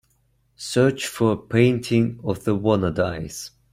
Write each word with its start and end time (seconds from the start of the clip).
search 0.55 1.05
for 1.05 1.33
a 1.33 1.37
painting 1.37 2.19
of 2.23 2.43
The 2.43 2.57
Wannadies 2.57 3.51